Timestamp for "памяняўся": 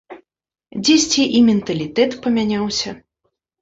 2.27-3.01